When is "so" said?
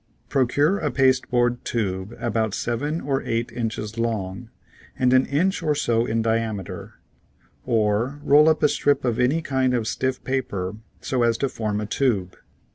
5.75-6.07, 11.01-11.21